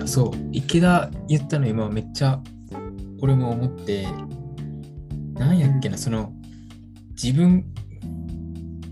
[0.00, 2.40] や、そう、池田言ったの今めっちゃ
[3.20, 4.06] 俺も思って、
[5.34, 6.32] なんやっけな、その、
[7.10, 7.64] 自分、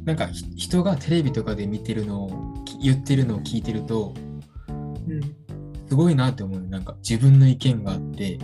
[0.05, 4.15] なんかひ人がテレビとかで見てるのを、き言ってるのを聞いてると、
[5.09, 5.21] うん。
[5.89, 6.61] すごいなって思う。
[6.61, 8.39] なんか自分の意見があって、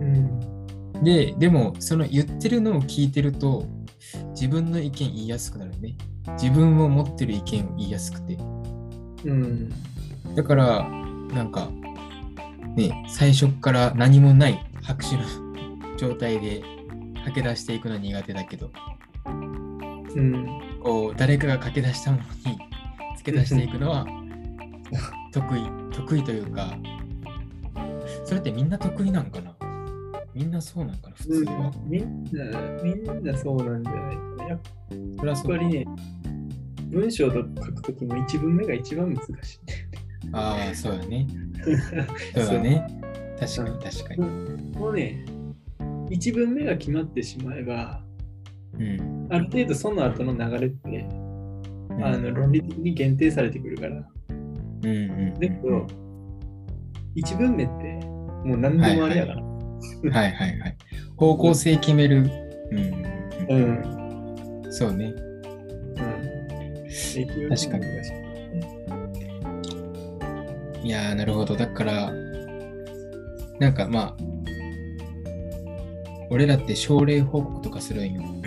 [0.00, 1.04] うん。
[1.04, 3.66] で、でも、その言ってるのを聞いてると、
[4.30, 5.96] 自分の意見言いやすくなるね。
[6.40, 8.38] 自分を持ってる意見を言いやすくて。
[9.24, 9.68] うん。
[10.34, 11.70] だから、なんか、
[12.76, 15.24] ね、最初っから何もない白紙の
[15.96, 16.62] 状態で
[17.24, 18.70] 駆け出していくのは苦手だけど、
[20.14, 20.46] うん。
[20.82, 22.58] こう、誰かが駆け出したものに
[23.18, 24.06] 付け出していくのは
[25.32, 26.76] 得意、得意というか、
[28.24, 29.54] それってみんな得意なんかな？
[30.34, 31.72] みんなそうなんかな普通は。
[31.84, 34.48] みんな、みんなそうなんじゃないかな。
[34.48, 34.54] や
[35.34, 35.84] っぱりね、
[36.90, 39.60] 文章と書くときも一文目が一番難しい。
[40.32, 41.26] ああ、そうやね。
[42.34, 42.86] そうだね。
[43.38, 44.78] 確かに確かに。
[44.78, 45.24] もうね、
[46.10, 48.02] 一文目が決まってしまえば、
[48.78, 49.26] うん。
[49.30, 51.24] ある程度その後の流れって、う
[52.00, 54.08] んあの論理的に限定されてくるから。
[54.84, 54.90] うんう
[55.30, 55.86] んだけど、
[57.14, 58.06] 一文目って
[58.44, 59.42] もう何でもあれやから。
[59.42, 59.48] は
[60.28, 60.76] いはいはい。
[61.16, 62.30] 方向性決める。
[62.70, 62.94] うんうん
[63.48, 64.72] ううんん。
[64.72, 65.06] そうね。
[65.06, 65.94] うん。
[67.48, 68.27] 確かに難しい
[70.82, 71.56] いやー、なるほど。
[71.56, 72.12] だから、
[73.58, 74.16] なんかまあ、
[76.30, 78.22] 俺らって症例報告とかするんよ。
[78.22, 78.38] うん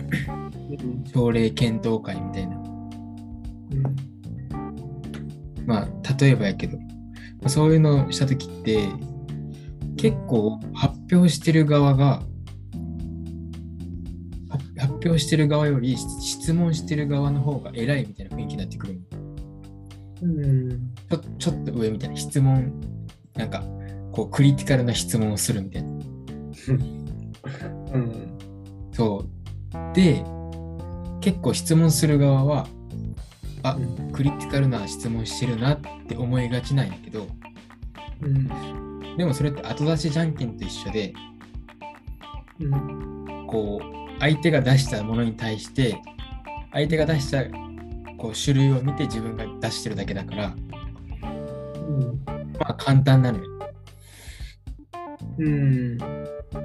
[1.14, 2.56] 症例検討会みたいな。
[2.56, 4.12] うん
[5.66, 6.86] まあ、例えばやけど、ま
[7.46, 8.90] あそういうのをしたときって、
[9.98, 12.24] 結構発表してる側が、
[14.50, 19.00] は発表してる側より質問してる側の方が偉いみたいな雰囲気になってくる
[20.24, 20.91] うん。
[21.12, 22.74] ちょちょっと上みたいな質問、
[23.36, 23.64] なんか、
[24.12, 25.90] こう、クリティカルな質問をするみたいな。
[27.94, 28.40] うん。
[28.92, 29.96] そう。
[29.96, 30.24] で、
[31.22, 32.68] 結構質問する側は、
[33.64, 37.28] あ、うんクリティカルな質問してるなって思いがちなんやけど、
[38.22, 39.18] うん。
[39.18, 41.14] でもそれって後出しじゃんけんと一緒で、
[42.60, 43.48] うん。
[43.48, 45.98] こう、相手が出したものに対して、
[46.72, 47.44] 相手が出した
[48.18, 50.56] こう種類を見て自分が出してるだけだから、
[52.84, 53.46] 簡単なのよ。
[55.38, 55.98] うん。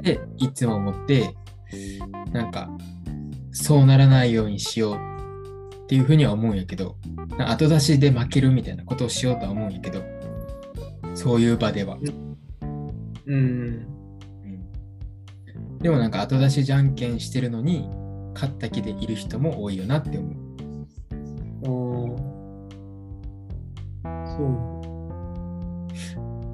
[0.02, 1.34] で、いつも思って、
[2.32, 2.70] なんか、
[3.52, 4.96] そうならないようにしよう
[5.84, 6.96] っていうふうには思うんやけど、
[7.36, 10.02] な後出しで負けるみたいなことをしようとは思うんやけど、
[11.14, 11.98] そういう場では。
[13.26, 13.36] うん。
[13.36, 13.86] うん
[15.82, 17.88] でもなんか後出しじゃんけんしてるのに、
[18.34, 22.14] 勝った気でいる人も多いよなって思う。
[24.04, 24.26] ああ。
[24.26, 24.75] そう。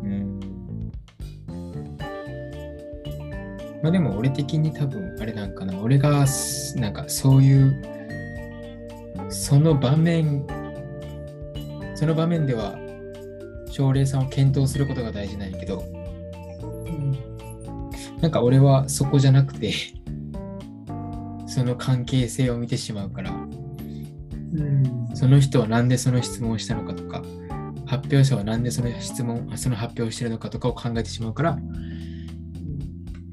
[0.03, 0.41] うん
[3.83, 7.93] まあでも俺的に多分あれなんかな俺がすなんかそういう
[9.29, 10.47] その場面
[11.95, 12.77] その場面では
[13.71, 17.13] 奨励さんを検討することが大事なんやけどうん。
[18.21, 19.73] なんか俺はそこじゃなくて
[21.47, 25.09] その関係性を見てしまうからうん。
[25.15, 27.22] その人はなんでその質問をしたのかとか
[27.93, 31.59] 発表者はなんでその質問その発表をしてるのかとかを考えてしまうから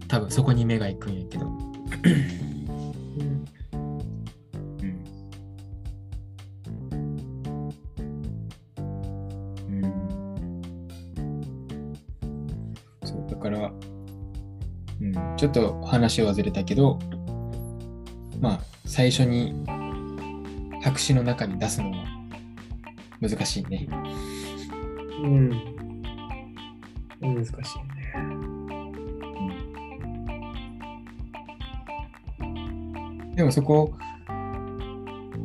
[0.10, 1.46] 多分そこに目が行くんやけど、
[15.38, 17.00] ちょっと話はずれたけど
[18.42, 19.54] まあ最初に
[20.82, 22.04] 白紙の中に出すのは
[23.22, 23.88] 難しいね。
[25.24, 25.50] うん。
[27.22, 28.14] 難しいね。
[33.36, 33.94] でもそこ、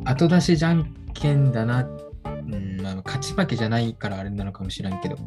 [0.03, 5.17] 後出しじゃんけんだな、うんまあ、勝ち負けじゃないからあれなのかもしれんけど。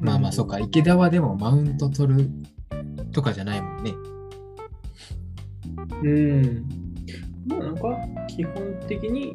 [0.00, 2.30] まあまあ、そうか、池田はでもマウント取る
[3.12, 3.92] とかじゃないもんね。
[6.02, 6.68] うん。
[7.46, 7.82] まあなんか、
[8.28, 8.54] 基本
[8.88, 9.32] 的に、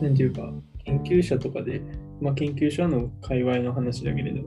[0.00, 0.50] なんていうか、
[0.88, 1.82] 研究者とかで、
[2.20, 4.42] まあ研究者の界隈の話だけれど、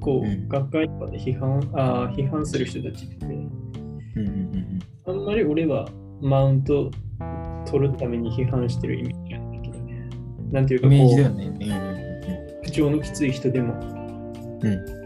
[0.00, 3.38] こう、うん学会とかで批判あー批判する人たちって、うんうん
[4.16, 5.88] うんあんまり俺は
[6.20, 6.90] マウント
[7.70, 10.10] 取るために批判してるイメージがないけどね。
[10.50, 10.90] なんていううん。
[10.90, 12.60] かこう、イメージだよね。
[12.64, 14.98] 口調のきつい人でも、うんうん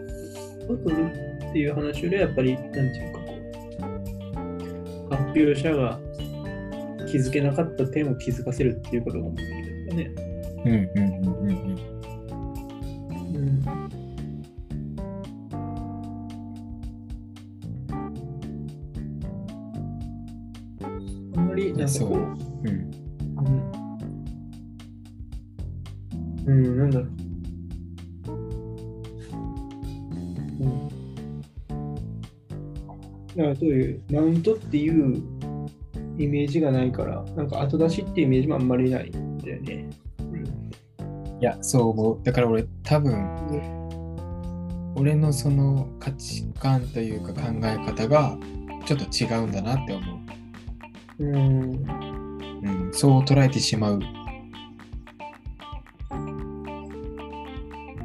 [0.84, 1.04] 取る
[1.50, 3.24] っていう話よりはやっぱり、なんていうかこ
[5.10, 6.00] う、発表者が
[7.08, 10.31] 気づけなかった点を気づかせるっていうことが目的だよね。
[10.64, 10.90] うんうんうん
[11.24, 11.92] うんうん
[13.36, 13.62] うん。
[21.36, 22.18] あんまり、なんかこう、
[22.68, 22.90] うん。
[26.46, 27.08] うん、うん、なんだろう。
[30.60, 30.88] うん。
[33.36, 35.22] だからそういうマウントっていう
[36.18, 39.21] イメージがないから、なんか後出しっていうイメージもあんまりない。
[41.42, 42.20] いや、そう思う。
[42.22, 43.28] だから俺、多分、
[44.94, 48.38] 俺のその価値観というか考え方が
[48.86, 50.20] ちょっと違うんだなって思
[51.18, 51.24] う。
[51.24, 51.38] うん。
[52.64, 54.00] うん、そう捉えてしまう。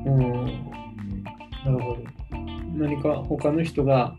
[0.03, 0.45] うん。
[1.63, 1.97] なるほど。
[2.73, 4.15] 何か他の人が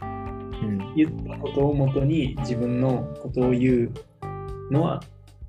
[0.62, 3.92] うん、言ったことをもとに自分のことを言う
[4.72, 5.02] のは、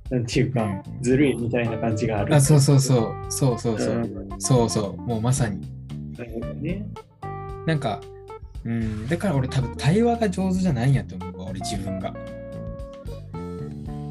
[0.09, 2.35] なんていうか、ずるいみたいな感じがある。
[2.35, 5.61] あ、そうそうそう、そうそうそう、うんそうそう、もうまさに。
[6.17, 6.85] なるほどね。
[7.65, 8.01] なんか、
[8.65, 12.13] うん、だから俺多分対話が上手じゃないんやと思うわ、俺自分が。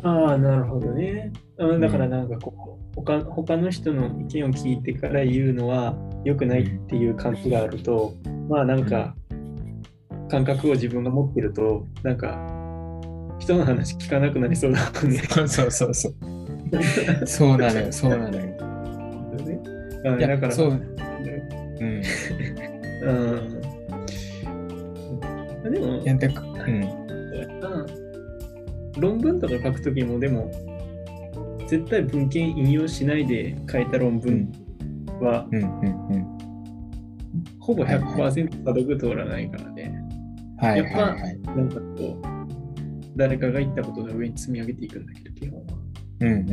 [0.05, 1.33] ああ、なるほどね。
[1.59, 8.15] うん、だからなんかこう、他他の人の意見を聞いてから言うのは良くないっていう感じがあると、
[8.49, 9.15] まあなんか、
[10.31, 12.57] 感覚を自分が持ってると、なんか、
[13.38, 15.19] 人の話聞かなくなりそうだもんね。
[15.29, 16.14] そうそうそうそう。
[17.26, 18.43] そうなのよ、そうなのよ。
[18.43, 18.58] ね
[20.05, 22.02] あいやだから、そう、うん。
[23.02, 23.11] う
[25.69, 25.73] ん。
[25.73, 26.82] でもい、や、だかうん。
[26.82, 27.08] うん
[28.99, 30.50] 論文とか書くときも、でも、
[31.69, 34.50] 絶対文献引用しないで書いた論文
[35.20, 36.38] は、うん、うん、うん。
[37.61, 39.94] ほぼはいはい100%査読通らないからね。
[40.58, 41.40] はい、やっぱはい、はい。
[41.43, 42.27] なんかこう、
[43.19, 45.67] 誰かが言ったことの上に積み上げていくんだけど、基本は。
[46.20, 46.49] うん、うん、うん、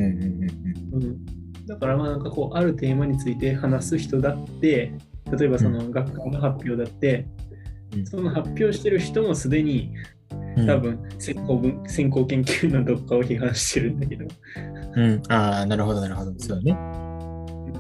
[0.94, 1.04] うん。
[1.04, 1.26] うん、
[1.66, 4.94] だからまあなんかこう、あるテーマについて話す人だって、
[5.38, 7.28] 例えばその学会の発表だって、
[7.94, 9.94] うんその発表してる人もすでに
[10.58, 14.26] うん多分先行分先行研究のどっかを批判してるんだけど、
[14.96, 15.22] うん。
[15.30, 16.34] ああ、なるほど、なるほど。
[16.38, 16.78] そうね。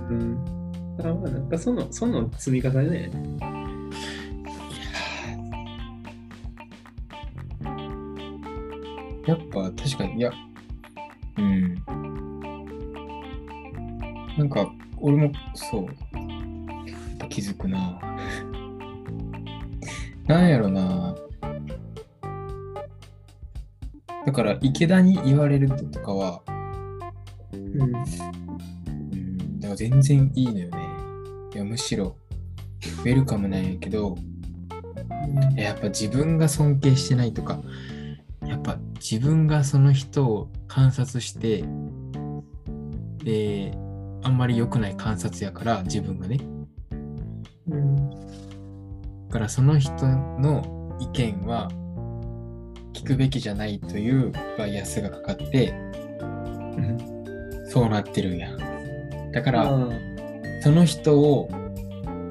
[0.09, 0.95] うん。
[0.97, 3.54] だからまあなんかそのその積み重ねだよね。
[9.25, 10.31] やっぱ確かに、いや、
[11.37, 11.75] うん。
[14.37, 15.87] なんか、俺もそう、
[17.29, 17.99] 気づくな。
[20.27, 21.15] なんやろな。
[24.25, 26.41] だから、池田に言われるとかは、
[27.53, 27.81] うん。
[27.81, 27.91] うん、
[29.59, 30.77] だから全然いいのよね。
[31.53, 32.17] いや、むしろ、
[33.03, 34.17] ウェルカムなんやけど、
[35.55, 37.59] やっぱ自分が尊敬してないとか、
[38.95, 41.63] 自分がその人を観察して、
[43.23, 43.71] で、
[44.23, 46.39] あんまり良くない観察やから、自分がね。
[47.69, 48.09] うん。
[48.09, 48.17] だ
[49.31, 51.69] からその人の意見は
[52.93, 55.73] 聞くべきじゃないというバイアスがかかって、
[57.67, 58.49] そうなってるんや。
[59.33, 59.89] だから、あ
[60.61, 61.49] その人を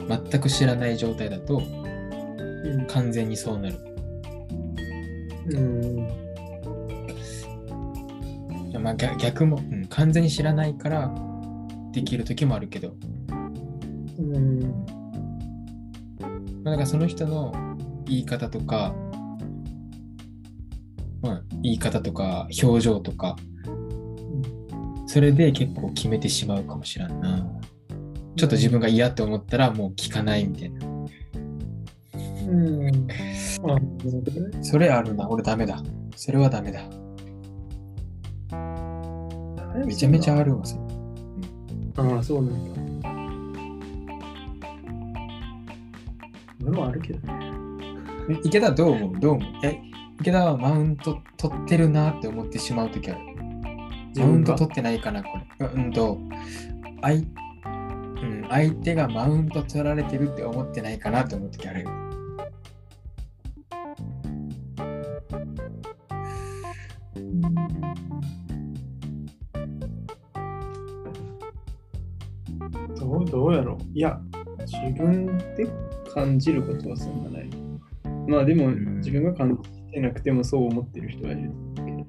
[0.08, 3.76] 全く知らない状態だとー完全にそうなる。
[5.50, 6.23] うん。
[8.84, 11.10] まあ逆逆も、うん、完全に知らないから
[11.92, 12.94] できる時もあるけど、
[14.18, 14.60] うん。
[16.62, 17.54] まあ、だからその人の
[18.04, 18.94] 言い方とか、
[21.22, 23.36] まあ、言い方とか表情とか、
[25.06, 27.48] それで結構決めてしまうかもしらんな。
[28.36, 30.86] ちょっと自分が嫌って思ったらもう聞かないみたいな。
[32.48, 33.08] うん。
[34.62, 35.26] それあるな。
[35.30, 35.82] 俺ダメだ。
[36.16, 36.82] それはダメだ。
[39.84, 40.82] めちゃめちゃあるわ、それ。
[41.96, 43.08] ああ、そうなんだ。
[46.62, 47.52] 俺もあるけどね。
[48.30, 49.20] え池田どう思う？
[49.20, 49.52] どう思う？
[49.64, 49.78] え
[50.20, 53.20] 池田はマウント取ってるなって思ってしまうときある。
[54.16, 55.66] マウント取ってないかな、これ。
[55.66, 56.18] うんと、
[57.02, 57.20] 相う
[58.26, 61.86] ん、相手がマウント取られてるって思ってないかなって思うときある。
[74.84, 75.66] 自分で
[76.12, 77.48] 感じることはそんなない。
[78.28, 82.06] まあでも、ん自分が感じてなくてもそう思ってる人はいるけど、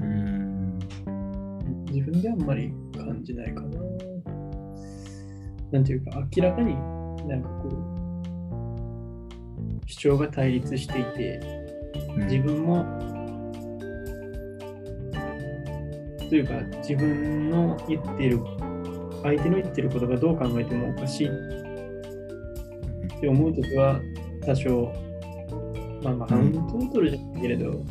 [0.00, 0.78] うーん。
[1.90, 3.68] 自分であんまり感じないかな。
[5.72, 6.74] なんていうか、明らかに
[7.28, 7.72] なんかこう、
[9.86, 11.40] 主張が対立していて、
[12.30, 12.84] 自分も、
[16.28, 18.40] というか、自分の言っている、
[19.22, 21.30] 相手の言ってることがどう考えてもおかしい
[23.16, 24.00] っって思うときは
[24.44, 24.92] 多少、
[26.02, 27.84] まあまあ、うん半トートルじゃないけれど、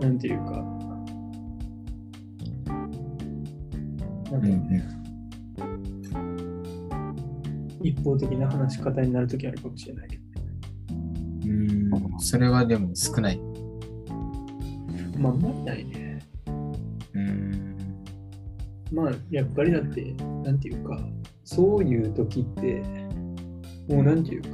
[0.00, 0.50] なんていうか、
[4.30, 4.98] なんかうんうん。
[7.82, 10.22] 一方的な話し方になるときあるかもしれないけど、
[11.46, 13.40] うん、それはでも少ない。
[15.18, 16.18] まあ、まりないね。
[17.14, 17.76] うん。
[18.92, 20.98] まあ、やっぱりだって、なんていうか、
[21.44, 22.82] そういう時って、
[23.88, 24.48] もうなんていうか、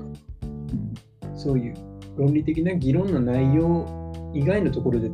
[1.36, 1.74] そういう
[2.16, 5.10] 論理的な議論の内容以外のところで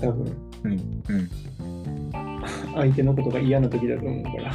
[0.00, 0.72] 多分うん。
[0.72, 1.30] うん。
[2.74, 4.52] 相手のことが嫌な時だと思うから、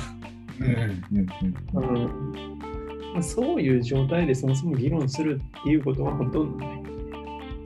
[3.16, 3.24] うん。
[3.24, 6.84] そういう状態でそもそも議論するっていうことはほとんどない。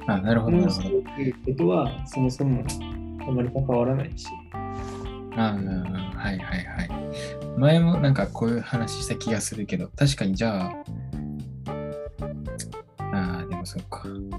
[0.08, 1.22] あ、なるほど、そうるほど。
[1.22, 2.63] いうことはそもそも
[3.27, 4.27] あまり関わらないし。
[5.36, 5.53] あ
[6.15, 6.89] はいはいはい。
[7.58, 10.74] 前もなんかこういう話した気がするけど、確かにじゃあ、
[13.69, 14.01] そうか。
[14.05, 14.29] うん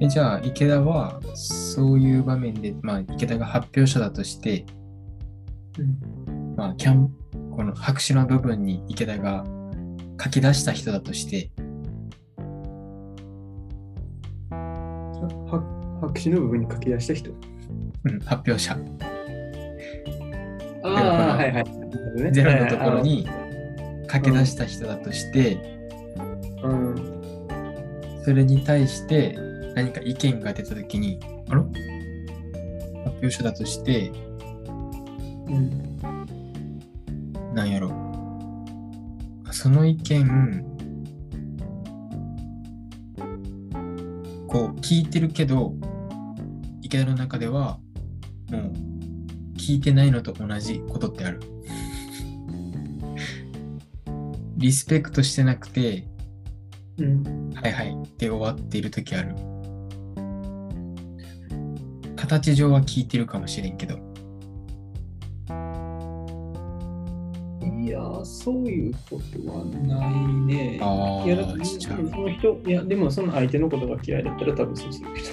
[0.00, 4.64] えじゃあ、池田はそういう場面で、まあ、池田が発表者だとして、
[5.78, 7.14] うんまあ、キャン
[7.52, 9.44] この白紙の部分に池田が
[10.22, 11.50] 書き出した人だとして、
[14.50, 17.30] は白紙の部分に書き出した人。
[17.30, 19.13] うん、発表者。
[20.84, 21.64] ああはいはい。
[22.32, 23.26] ゼロのところに
[24.12, 25.58] 書き出した人だとして、
[26.62, 26.94] うん。
[28.22, 29.38] それに対して
[29.74, 31.74] 何か意見が出たときに、あら発
[33.22, 34.12] 表者だとして、
[35.48, 35.96] うん。
[37.54, 37.90] なんやろ？
[39.50, 40.64] その意見、
[44.48, 45.74] こう聞いてるけど、
[46.82, 47.78] 池田の中では、
[48.50, 48.72] もう
[49.64, 51.40] 聞いてないのと同じことってある。
[54.58, 56.06] リスペクトしてなくて、
[56.98, 57.50] うん。
[57.54, 59.34] はいはいで終わっている時ある。
[62.14, 63.94] 形上は聞いてるかもしれんけど。
[63.94, 63.98] い
[67.88, 70.78] やー、そういうことはないね。
[70.82, 71.64] あいや、だか。
[71.64, 75.28] その人、いや、でもその相手のことが嫌いだったら多分そうするけど。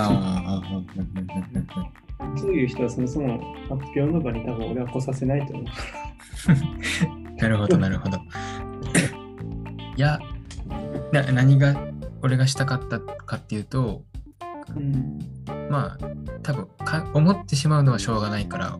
[0.00, 2.05] ああ、うんうんうんうん
[2.36, 5.64] そういう人はそもそも発表の場に多分俺は来させないと思う。
[5.64, 8.18] う んなるほど、なるほど。
[9.96, 10.18] いや、
[11.12, 11.74] な何が
[12.22, 14.02] 俺がしたかったかっていうと、
[14.74, 15.18] うん。
[15.70, 16.08] まあ、
[16.42, 18.78] 多分か思ってしまうのはしょうがないから、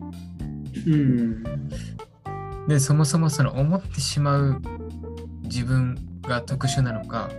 [0.87, 1.43] うん。
[2.67, 4.61] で、そもそもその思ってしまう
[5.43, 7.31] 自分が特殊なのかっ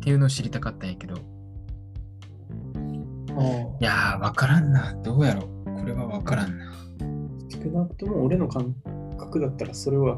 [0.00, 1.37] ていうのを知りたかったんやけど。
[3.80, 4.94] いやー、わからんな。
[5.02, 5.78] どうやろう。
[5.78, 6.72] これはわからんな。
[7.50, 8.74] 少なくとも俺の感
[9.18, 10.16] 覚だったらそれは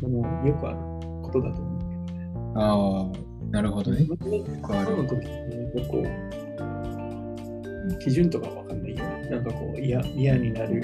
[0.00, 0.76] もうよくある
[1.22, 2.58] ことだと思う。
[2.58, 4.04] ああ、なるほどね。
[4.06, 6.04] その時に結構
[8.00, 9.04] 基準とかわかんないよ。
[9.30, 10.82] なんかこう嫌嫌になる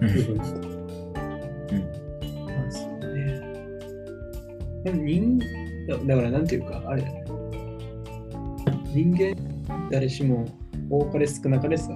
[0.00, 0.48] うん部分とか。
[2.46, 3.40] まあそうね。
[4.84, 5.38] でも人
[5.88, 7.24] だだからなんていうか、あれだね。
[8.94, 9.34] 人間、
[9.90, 10.46] 誰しも
[10.90, 11.88] 多かれ少なかれさ、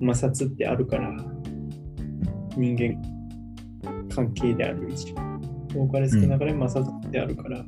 [0.00, 1.10] 摩擦ってあるから、
[2.56, 3.02] 人間
[4.14, 5.14] 関係である以上。
[5.74, 7.58] 多かれ少なかれ摩擦ってあるから、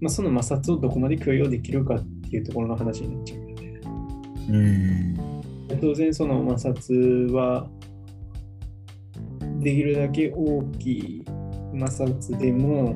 [0.00, 3.80] まあ、その摩擦をどこまで許容できるかっていうところの話になっちゃうよね。
[4.48, 5.80] うん。
[5.80, 7.68] 当然その摩擦は
[9.60, 11.24] できるだけ大きい
[11.78, 12.94] 摩擦でも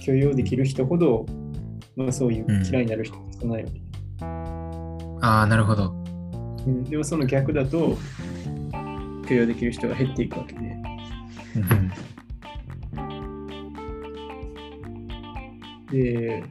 [0.00, 1.26] 許容できる人ほど、
[1.96, 3.81] まあ、そういううん嫌いになる人が少ないわけ、
[5.22, 5.94] ああ、なるほど。
[6.66, 7.96] うんでもその逆だと
[9.28, 10.60] 許容できる人が減っていくわけで
[11.56, 11.90] うん
[15.90, 16.44] で、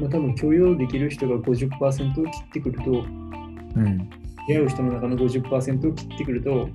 [0.00, 4.10] まあ、多分許容できる人が50%を切ってくるとうん。
[4.46, 6.68] 出会う人の中の50%を切ってくると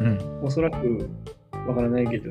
[0.00, 0.40] うん。
[0.42, 1.10] おそらく
[1.66, 2.30] わからないけど、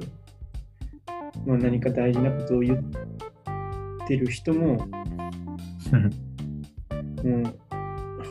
[1.45, 4.87] まあ、何か大事なことを言ってる人も、
[7.23, 7.43] うん。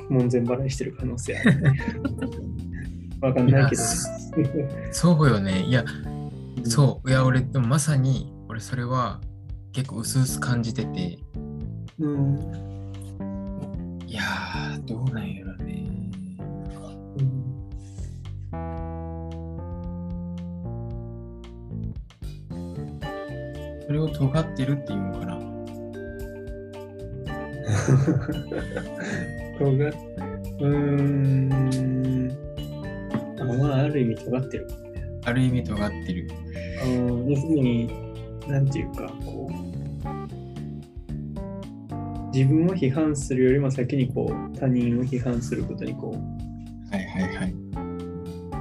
[0.08, 1.80] 門前払いしてる可能性ある、ね。
[3.20, 3.82] わかんないけど、
[4.92, 5.62] そうよね。
[5.64, 5.84] いや、
[6.64, 7.10] そう。
[7.10, 9.20] いや、俺、でもまさに、俺、それは
[9.72, 11.18] 結構薄々感じてて、
[11.98, 12.06] う。
[12.06, 12.38] うん。
[14.06, 15.88] いやー、どうなんやろね。
[23.86, 25.37] それを尖ってるっていうのかな。
[29.58, 29.92] 尖っ
[30.60, 32.32] うーん。
[33.40, 34.68] あまあ、ある意味尖ってる。
[35.24, 36.28] ある意味尖ってる。
[36.84, 37.90] うん、要するに、
[38.48, 39.54] なんていうか、こう、
[42.34, 46.16] 自分を批判するよりも先にこう、他人を批判することにこう、
[46.94, 47.54] はいはいはい。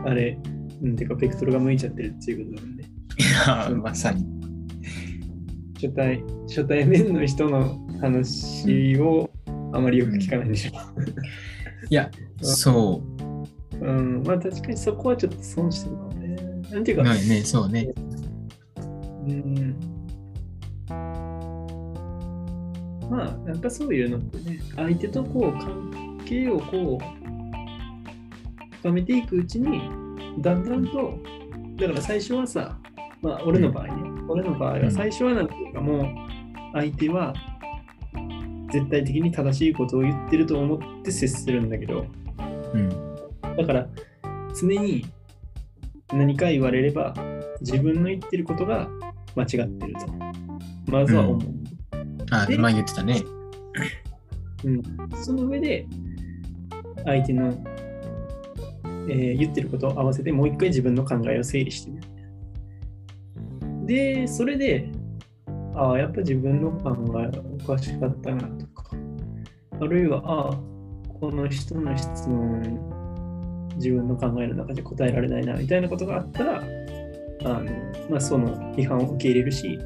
[0.05, 0.37] あれ、
[0.81, 2.87] うん、てか、ベクトルが向いちゃってるっていうことなんで、い
[3.47, 4.25] や、まさに。
[5.75, 9.29] 初対、初対面の人の話を
[9.73, 10.71] あまりよく聞かないんでしょ。
[11.89, 12.09] いや、
[12.41, 13.01] そ
[13.79, 16.35] うん、まあ確かにそこはちょっと損してるかもね。
[16.71, 17.03] なんていうう。
[17.03, 17.93] か、ないね、そうね。
[19.27, 19.97] うん
[23.09, 29.81] まあ、なんかそういうのってね、相手とこう関係をこう深めていくうちに、
[30.41, 31.17] だんだんと、
[31.77, 32.77] だから最初はさ、
[33.21, 33.93] まあ俺の場合ね、
[34.27, 36.05] 俺の場合は最初はなんていうかもう
[36.73, 37.33] 相手は
[38.71, 42.05] 絶対的に正しいことを言ってると思って接するんだけど、
[42.73, 42.89] うん。
[43.57, 43.87] だから
[44.59, 45.05] 常に
[46.13, 47.13] 何か言われれば
[47.61, 48.89] 自分の言ってることが
[49.35, 50.91] 間違ってると。
[50.91, 51.41] まずは思う。
[52.31, 53.23] あ、でまあ言ってたね。
[54.63, 54.81] うん
[55.15, 55.85] その上で
[57.05, 57.53] 相手の、
[59.07, 62.07] えー言ってることを合わせてもう一回自分の考えを整理してみる。
[63.87, 64.89] で、それで、
[65.77, 66.89] ああ、やっぱ自分の考
[67.21, 68.83] えはおかしかったなとか、
[69.79, 70.57] あるいは、ああ、
[71.19, 72.61] この人の質問、
[73.75, 76.63] 自分の考えの中で答えられないなみたいなことがあったら、
[77.43, 77.71] あの
[78.09, 79.79] まあ、その批判を受け入れるし、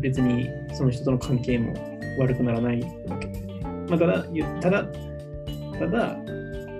[0.00, 1.74] 別にその人との関係も
[2.20, 3.60] 悪くならないわけで、ね。
[3.88, 4.86] まあ、ただ、ゆただ、
[5.80, 6.16] ただ、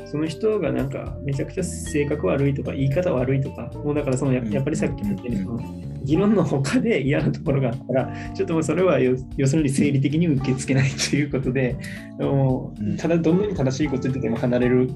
[0.07, 11.77] その人がなんかめちゃくちゃ性格悪いとか言い方悪いとか、もうだからそのややっぱりさっき言ったように議論の他で嫌なところがあったら、ちょっともうそれは要要するに生理的に受け付けないということで、
[12.19, 14.91] もうただどんなに正しいこと言ってても離れる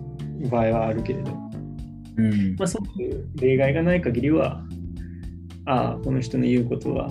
[0.51, 1.49] 場合はあるけれど、
[2.19, 2.57] うん。
[2.57, 4.63] まあ、そういう例外がない限りは、
[5.65, 7.11] ああ、この人の言うことは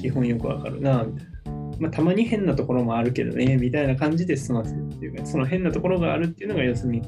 [0.00, 1.32] 基本よくわかるな、みたいな。
[1.78, 7.02] まあ、たまに変なところもあるけどね、みたいな感じで済ませるっていうか、その変なところがあるっていうのが、要するに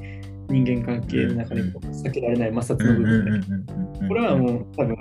[0.49, 4.97] 人間関係の中で避けられない摩擦うんの部分だけど、うんこれはもう多分、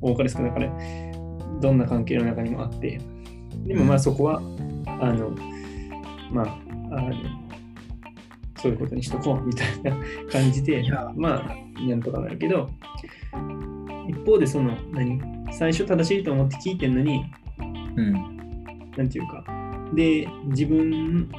[0.00, 0.70] 多かれ少なかれ、
[1.60, 3.00] どんな関係の中にもあって、
[3.66, 4.40] でもまあそこは、
[5.00, 5.30] あの、
[6.30, 6.46] まあ、
[6.92, 7.14] あの、
[8.56, 9.96] そういうことにしとこうみたいな
[10.30, 10.82] 感じで
[11.16, 12.70] まあ、なんとかなるけど、
[14.08, 15.20] 一方でその、何？
[15.52, 17.24] 最初正しいと思って聞いてんのに、
[17.96, 18.12] うん。
[18.96, 19.44] なんていうか、
[19.94, 21.30] で、自分、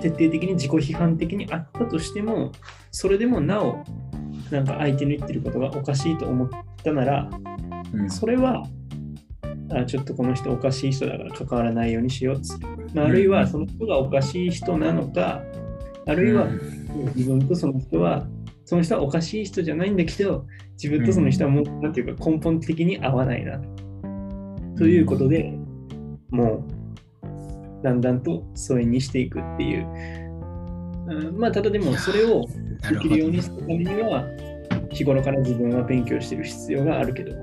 [0.00, 2.52] 徹底的に自己批判的にあったとしても、
[2.90, 3.84] それでもなお、
[4.50, 6.48] なんか相手の言ってることがおかしいと思っ
[6.82, 7.30] たなら、
[7.94, 8.10] うん。
[8.10, 8.64] それは、
[9.70, 15.42] あちょっとこの人おかしい人だから関わらないようにしようっつってまあ、あるいはその人がおかしい人なのか、
[16.06, 16.46] あるいは
[17.16, 18.26] 自分とその人は、
[18.64, 23.60] その人はおかしい人じゃないんだけど、自分とその人はもう、なんていうか根本的に合わないな。
[24.76, 25.52] ということで、
[26.30, 26.64] も
[27.82, 29.86] う、だんだんと疎遠にしていくっていう。
[31.06, 32.46] うんまあ、ただでもそれを
[32.90, 34.24] できるようにするためには、
[34.90, 37.36] 日頃から自分は勉強してる必要があるけど、あ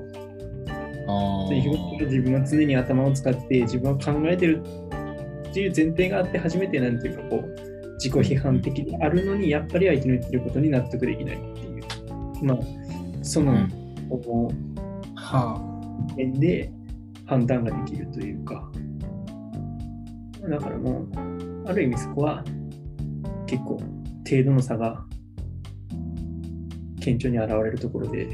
[1.50, 4.64] で日頃から自分は常に頭を使って自分は考えてる
[5.50, 11.84] っていう前提があって初めてなんていうかこう自己批判的であるのにやっぱり相手の言ってることに納得できないっていう。
[12.44, 12.58] まあ
[13.22, 13.70] その、うん。
[14.10, 14.52] こ
[15.16, 15.62] は
[16.18, 16.72] で
[17.26, 18.70] 判断ができるというか。
[20.50, 22.44] だからもうある意味そこは
[23.46, 23.80] 結構
[24.28, 25.06] 程度の差が
[27.00, 28.28] 顕著に現れるところで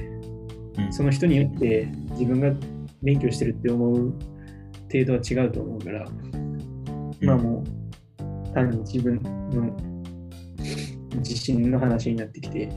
[0.92, 2.52] その人によって自分が
[3.02, 4.14] 勉強してるって思う
[4.92, 6.06] 程度は違うと思うから、
[7.22, 9.76] まあもう単に自分の
[11.18, 12.70] 自信の話になってきて、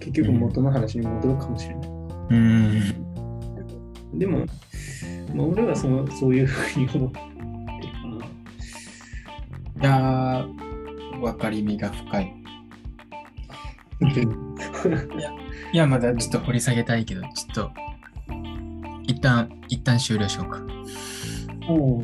[0.00, 1.88] 結局元の話に戻るかもしれない。
[2.30, 4.18] うん。
[4.18, 4.46] でも、
[5.34, 7.34] まあ、俺はそのそういうふうに思ってるか
[9.80, 12.34] いやー、分かりみが深い。
[14.04, 15.43] な。
[15.74, 17.70] いや、まだちょっと掘り下げたいけど、ちょっと、
[19.08, 20.60] 一旦、一旦終了しようか。
[21.68, 22.02] おお